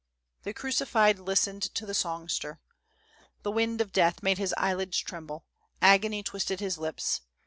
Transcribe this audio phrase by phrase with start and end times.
[0.45, 2.59] "The crucified listened to the songster.
[3.43, 5.45] The wind of death made his eyelids tremble;
[5.79, 7.21] agony twisted his lips.